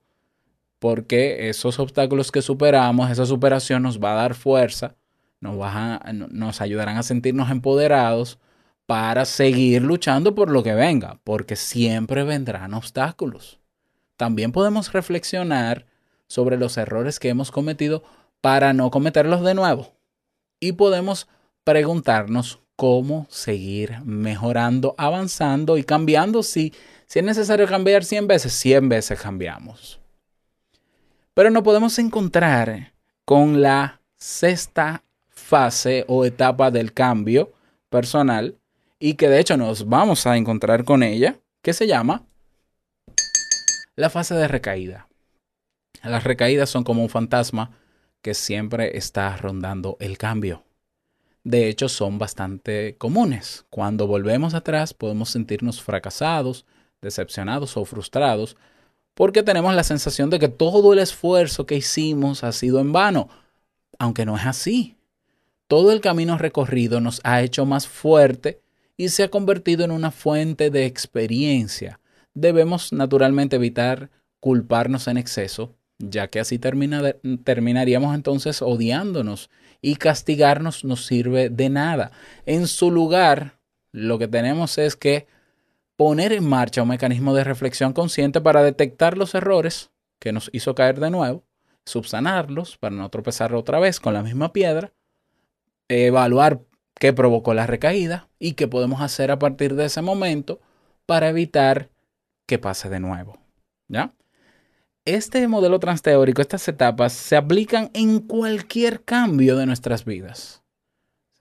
[0.79, 4.95] porque esos obstáculos que superamos, esa superación nos va a dar fuerza,
[5.39, 8.39] nos, va a- nos ayudarán a sentirnos empoderados
[8.85, 13.59] para seguir luchando por lo que venga, porque siempre vendrán obstáculos.
[14.15, 15.87] También podemos reflexionar
[16.27, 18.03] sobre los errores que hemos cometido
[18.41, 19.95] para no cometerlos de nuevo.
[20.59, 21.27] Y podemos
[21.63, 26.43] preguntarnos cómo seguir mejorando, avanzando y cambiando.
[26.43, 26.73] Si,
[27.07, 29.99] si es necesario cambiar 100 veces, 100 veces cambiamos.
[31.33, 32.93] Pero nos podemos encontrar
[33.25, 37.51] con la sexta fase o etapa del cambio
[37.89, 38.57] personal
[38.99, 42.25] y que de hecho nos vamos a encontrar con ella, que se llama
[43.95, 45.07] la fase de recaída.
[46.03, 47.71] Las recaídas son como un fantasma
[48.21, 50.63] que siempre está rondando el cambio.
[51.45, 53.65] De hecho, son bastante comunes.
[53.69, 56.65] Cuando volvemos atrás podemos sentirnos fracasados,
[57.01, 58.57] decepcionados o frustrados
[59.13, 63.29] porque tenemos la sensación de que todo el esfuerzo que hicimos ha sido en vano,
[63.99, 64.97] aunque no es así.
[65.67, 68.59] Todo el camino recorrido nos ha hecho más fuerte
[68.97, 71.99] y se ha convertido en una fuente de experiencia.
[72.33, 80.83] Debemos naturalmente evitar culparnos en exceso, ya que así termina- terminaríamos entonces odiándonos y castigarnos
[80.83, 82.11] no sirve de nada.
[82.45, 83.57] En su lugar,
[83.91, 85.27] lo que tenemos es que
[85.95, 90.75] poner en marcha un mecanismo de reflexión consciente para detectar los errores que nos hizo
[90.75, 91.43] caer de nuevo,
[91.85, 94.91] subsanarlos para no tropezar otra vez con la misma piedra,
[95.87, 96.61] evaluar
[96.95, 100.59] qué provocó la recaída y qué podemos hacer a partir de ese momento
[101.05, 101.89] para evitar
[102.45, 103.37] que pase de nuevo.
[103.87, 104.13] ¿Ya?
[105.05, 110.63] Este modelo transteórico, estas etapas, se aplican en cualquier cambio de nuestras vidas.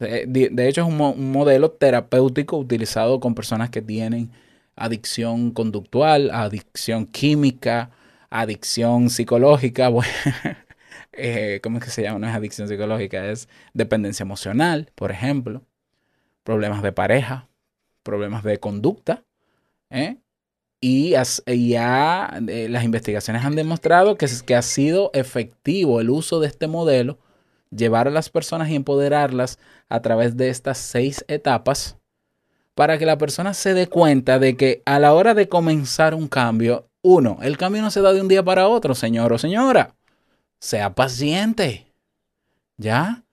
[0.01, 4.31] Eh, De hecho, es un, mo- un modelo terapéutico utilizado con personas que tienen
[4.77, 7.91] adicción conductual, adicción química,
[8.31, 9.91] adicción psicológica.
[11.17, 12.19] Eh, ¿Cómo es que se llama?
[12.19, 15.63] No es adicción psicológica, es dependencia emocional, por ejemplo.
[16.45, 17.49] Problemas de pareja,
[18.03, 19.25] problemas de conducta.
[19.91, 20.19] ¿eh?
[20.87, 26.11] Y, as- y ya eh, las investigaciones han demostrado que, que ha sido efectivo el
[26.11, 27.19] uso de este modelo,
[27.71, 31.97] llevar a las personas y empoderarlas a través de estas seis etapas
[32.75, 36.29] para que la persona se dé cuenta de que a la hora de comenzar un
[36.29, 39.95] cambio, uno, el cambio no se da de un día para otro, señor o señora.
[40.61, 41.95] Sea paciente.
[42.77, 43.25] ¿Ya?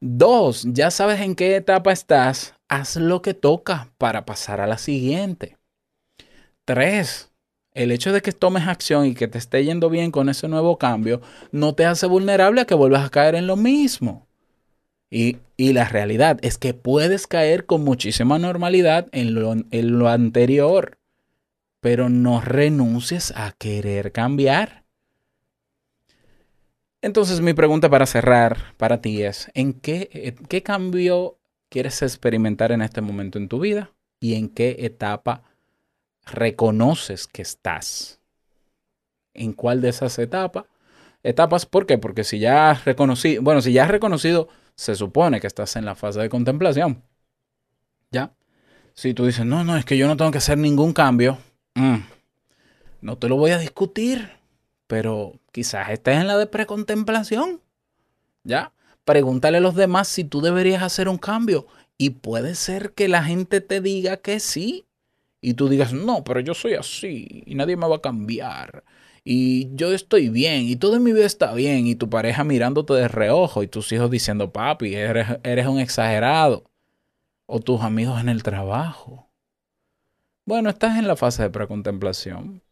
[0.00, 4.76] Dos, ya sabes en qué etapa estás, haz lo que toca para pasar a la
[4.76, 5.56] siguiente.
[6.64, 7.30] Tres,
[7.72, 10.78] el hecho de que tomes acción y que te esté yendo bien con ese nuevo
[10.78, 11.20] cambio
[11.52, 14.26] no te hace vulnerable a que vuelvas a caer en lo mismo.
[15.10, 20.08] Y, y la realidad es que puedes caer con muchísima normalidad en lo, en lo
[20.08, 20.98] anterior,
[21.80, 24.84] pero no renuncies a querer cambiar.
[27.02, 32.72] Entonces mi pregunta para cerrar para ti es, ¿en qué, eh, qué cambio quieres experimentar
[32.72, 33.92] en este momento en tu vida?
[34.20, 35.42] ¿Y en qué etapa
[36.26, 38.20] reconoces que estás?
[39.34, 40.64] ¿En cuál de esas etapas?
[41.22, 41.98] Etapas, ¿por qué?
[41.98, 45.84] Porque si ya has reconocido, bueno, si ya has reconocido, se supone que estás en
[45.84, 47.02] la fase de contemplación.
[48.10, 48.32] ¿Ya?
[48.94, 51.38] Si tú dices, no, no, es que yo no tengo que hacer ningún cambio,
[51.74, 51.96] mm,
[53.00, 54.30] no te lo voy a discutir,
[54.86, 57.60] pero quizás estés en la de precontemplación.
[58.44, 58.72] ¿Ya?
[59.04, 61.66] Pregúntale a los demás si tú deberías hacer un cambio.
[61.96, 64.86] Y puede ser que la gente te diga que sí.
[65.46, 68.82] Y tú digas, no, pero yo soy así y nadie me va a cambiar.
[69.24, 71.86] Y yo estoy bien y todo en mi vida está bien.
[71.86, 76.64] Y tu pareja mirándote de reojo y tus hijos diciendo, papi, eres, eres un exagerado.
[77.44, 79.28] O tus amigos en el trabajo.
[80.46, 82.62] Bueno, estás en la fase de precontemplación.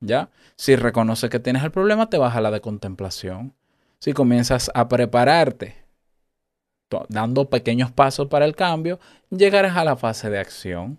[0.00, 0.30] ¿Ya?
[0.56, 3.54] Si reconoces que tienes el problema, te vas a la de contemplación.
[4.00, 5.76] Si comienzas a prepararte
[7.08, 8.98] dando pequeños pasos para el cambio,
[9.30, 10.98] llegarás a la fase de acción.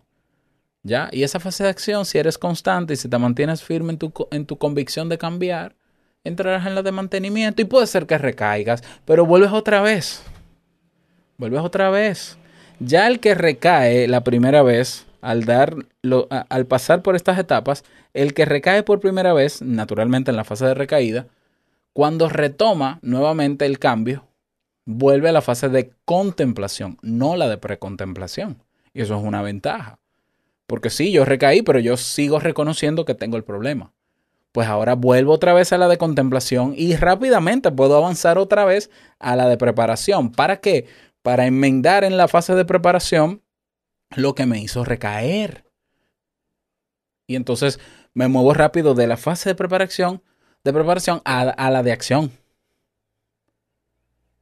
[0.83, 1.09] ¿Ya?
[1.11, 4.13] Y esa fase de acción, si eres constante y si te mantienes firme en tu,
[4.31, 5.75] en tu convicción de cambiar,
[6.23, 10.23] entrarás en la de mantenimiento y puede ser que recaigas, pero vuelves otra vez.
[11.37, 12.37] Vuelves otra vez.
[12.79, 17.83] Ya el que recae la primera vez, al dar lo- al pasar por estas etapas,
[18.13, 21.27] el que recae por primera vez, naturalmente en la fase de recaída,
[21.93, 24.25] cuando retoma nuevamente el cambio,
[24.85, 28.63] vuelve a la fase de contemplación, no la de precontemplación.
[28.93, 29.98] Y eso es una ventaja.
[30.69, 33.91] Porque sí, yo recaí, pero yo sigo reconociendo que tengo el problema.
[34.51, 38.91] Pues ahora vuelvo otra vez a la de contemplación y rápidamente puedo avanzar otra vez
[39.17, 40.31] a la de preparación.
[40.31, 40.85] ¿Para qué?
[41.23, 43.41] Para enmendar en la fase de preparación
[44.15, 45.65] lo que me hizo recaer.
[47.25, 47.79] Y entonces
[48.13, 50.21] me muevo rápido de la fase de preparación,
[50.63, 52.31] de preparación a, a la de acción.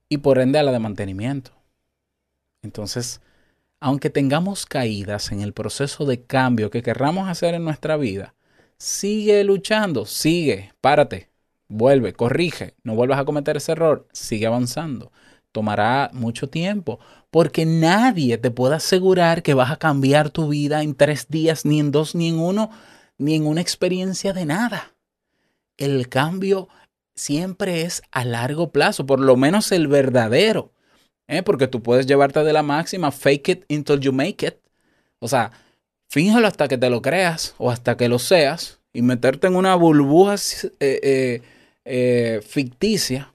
[0.10, 1.52] Y por ende a la de mantenimiento.
[2.64, 3.22] Entonces,
[3.80, 8.34] aunque tengamos caídas en el proceso de cambio que querramos hacer en nuestra vida,
[8.78, 11.30] sigue luchando, sigue, párate,
[11.68, 15.12] vuelve, corrige, no vuelvas a cometer ese error, sigue avanzando.
[15.52, 17.00] Tomará mucho tiempo,
[17.32, 21.80] porque nadie te puede asegurar que vas a cambiar tu vida en tres días, ni
[21.80, 22.70] en dos, ni en uno,
[23.18, 24.94] ni en una experiencia de nada.
[25.78, 26.68] El cambio
[27.16, 30.72] siempre es a largo plazo, por lo menos el verdadero.
[31.28, 31.44] ¿Eh?
[31.44, 34.56] Porque tú puedes llevarte de la máxima, fake it until you make it.
[35.20, 35.52] O sea,
[36.10, 39.76] fíjalo hasta que te lo creas o hasta que lo seas y meterte en una
[39.76, 40.36] burbuja
[40.80, 41.42] eh,
[41.86, 43.34] eh, ficticia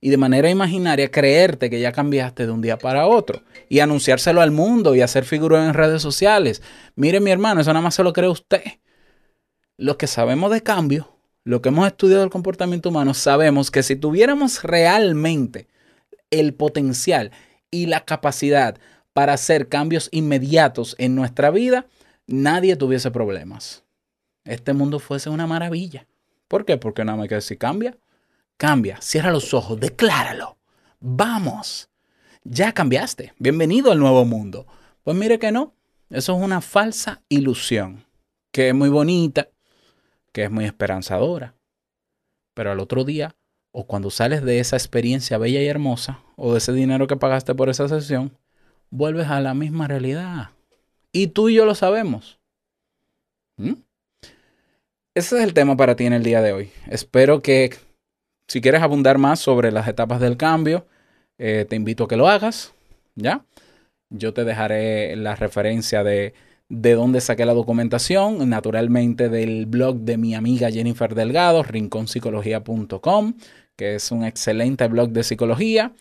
[0.00, 4.40] y de manera imaginaria creerte que ya cambiaste de un día para otro y anunciárselo
[4.40, 6.62] al mundo y hacer figuras en redes sociales.
[6.96, 8.62] Mire mi hermano, eso nada más se lo cree usted.
[9.76, 13.96] Los que sabemos de cambio, lo que hemos estudiado del comportamiento humano, sabemos que si
[13.96, 15.68] tuviéramos realmente
[16.30, 17.30] el potencial
[17.70, 18.78] y la capacidad
[19.12, 21.86] para hacer cambios inmediatos en nuestra vida,
[22.26, 23.84] nadie tuviese problemas.
[24.44, 26.06] Este mundo fuese una maravilla.
[26.48, 26.76] ¿Por qué?
[26.76, 27.96] Porque nada más que decir cambia.
[28.56, 30.58] Cambia, cierra los ojos, decláralo.
[31.00, 31.88] Vamos.
[32.44, 33.34] Ya cambiaste.
[33.38, 34.66] Bienvenido al nuevo mundo.
[35.02, 35.74] Pues mire que no.
[36.08, 38.04] Eso es una falsa ilusión.
[38.50, 39.48] Que es muy bonita,
[40.32, 41.54] que es muy esperanzadora.
[42.54, 43.36] Pero al otro día,
[43.72, 47.54] o cuando sales de esa experiencia bella y hermosa, o de ese dinero que pagaste
[47.54, 48.36] por esa sesión,
[48.90, 50.50] vuelves a la misma realidad.
[51.12, 52.38] Y tú y yo lo sabemos.
[53.56, 53.74] ¿Mm?
[55.14, 56.70] Ese es el tema para ti en el día de hoy.
[56.88, 57.74] Espero que
[58.48, 60.86] si quieres abundar más sobre las etapas del cambio,
[61.38, 62.74] eh, te invito a que lo hagas.
[63.14, 63.44] ¿Ya?
[64.08, 66.34] Yo te dejaré la referencia de,
[66.70, 73.34] de dónde saqué la documentación, naturalmente del blog de mi amiga Jennifer Delgado, rinconpsicología.com,
[73.76, 75.92] que es un excelente blog de psicología.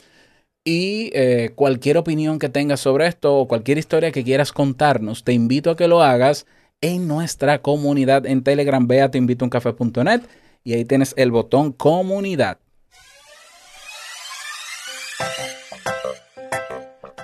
[0.63, 5.33] Y eh, cualquier opinión que tengas sobre esto o cualquier historia que quieras contarnos, te
[5.33, 6.45] invito a que lo hagas
[6.81, 8.85] en nuestra comunidad en Telegram.
[8.85, 10.21] Ve a teinvitouncafe.net
[10.63, 12.59] y ahí tienes el botón comunidad.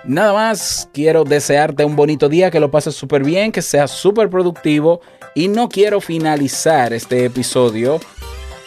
[0.07, 4.29] Nada más, quiero desearte un bonito día, que lo pases súper bien, que seas súper
[4.29, 5.01] productivo
[5.33, 7.99] y no quiero finalizar este episodio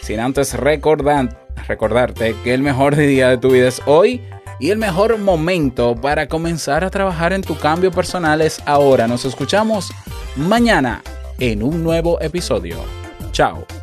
[0.01, 4.21] sin antes recordar, recordarte que el mejor día de tu vida es hoy
[4.59, 9.07] y el mejor momento para comenzar a trabajar en tu cambio personal es ahora.
[9.07, 9.91] Nos escuchamos
[10.35, 11.01] mañana
[11.39, 12.77] en un nuevo episodio.
[13.31, 13.78] Chao.